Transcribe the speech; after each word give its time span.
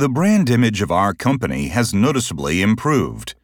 The 0.00 0.08
brand 0.08 0.48
image 0.48 0.80
of 0.80 0.90
our 0.90 1.12
company 1.12 1.68
has 1.68 1.92
noticeably 1.92 2.62
improved. 2.62 3.34